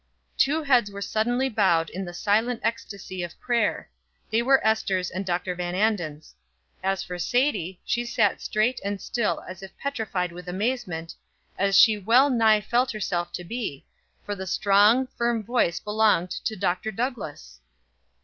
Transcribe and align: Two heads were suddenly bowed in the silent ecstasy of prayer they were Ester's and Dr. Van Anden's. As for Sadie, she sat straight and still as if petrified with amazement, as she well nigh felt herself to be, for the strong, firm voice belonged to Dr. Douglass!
Two 0.35 0.63
heads 0.63 0.89
were 0.89 0.99
suddenly 0.99 1.47
bowed 1.47 1.91
in 1.91 2.03
the 2.05 2.11
silent 2.15 2.59
ecstasy 2.63 3.21
of 3.21 3.39
prayer 3.39 3.87
they 4.31 4.41
were 4.41 4.59
Ester's 4.65 5.11
and 5.11 5.23
Dr. 5.27 5.53
Van 5.53 5.75
Anden's. 5.75 6.33
As 6.81 7.03
for 7.03 7.19
Sadie, 7.19 7.79
she 7.85 8.03
sat 8.03 8.41
straight 8.41 8.81
and 8.83 8.99
still 8.99 9.43
as 9.47 9.61
if 9.61 9.77
petrified 9.77 10.31
with 10.31 10.47
amazement, 10.47 11.13
as 11.55 11.77
she 11.77 11.99
well 11.99 12.31
nigh 12.31 12.61
felt 12.61 12.89
herself 12.89 13.31
to 13.33 13.43
be, 13.43 13.85
for 14.25 14.33
the 14.33 14.47
strong, 14.47 15.05
firm 15.05 15.43
voice 15.43 15.79
belonged 15.79 16.31
to 16.31 16.55
Dr. 16.55 16.89
Douglass! 16.91 17.59